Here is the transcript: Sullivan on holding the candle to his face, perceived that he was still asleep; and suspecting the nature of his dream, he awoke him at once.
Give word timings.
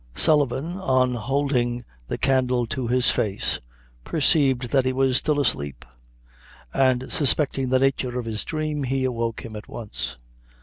Sullivan 0.15 0.77
on 0.79 1.13
holding 1.13 1.85
the 2.07 2.17
candle 2.17 2.65
to 2.65 2.87
his 2.87 3.11
face, 3.11 3.59
perceived 4.03 4.71
that 4.71 4.83
he 4.83 4.91
was 4.91 5.17
still 5.17 5.39
asleep; 5.39 5.85
and 6.73 7.11
suspecting 7.13 7.69
the 7.69 7.77
nature 7.77 8.17
of 8.17 8.25
his 8.25 8.43
dream, 8.43 8.81
he 8.83 9.03
awoke 9.03 9.45
him 9.45 9.55
at 9.55 9.67
once. 9.67 10.17